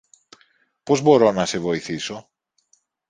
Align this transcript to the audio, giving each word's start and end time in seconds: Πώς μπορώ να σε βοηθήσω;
Πώς 0.83 1.01
μπορώ 1.01 1.31
να 1.31 1.45
σε 1.45 1.59
βοηθήσω; 1.59 2.29